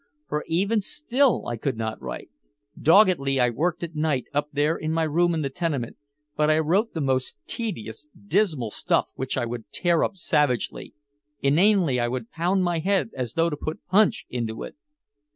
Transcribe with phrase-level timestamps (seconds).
[0.27, 2.31] For even still I could not write.
[2.75, 5.95] Doggedly I worked at night up there in my room in the tenement,
[6.35, 10.95] but I wrote the most tedious dismal stuff which I would tear up savagely.
[11.41, 14.75] Inanely I would pound my head as though to put punch into it.